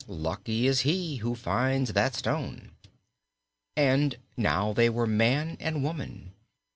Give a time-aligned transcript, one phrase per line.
[0.07, 2.71] Lucky is he who finds that stone!
[3.77, 6.33] And now they were man and woman.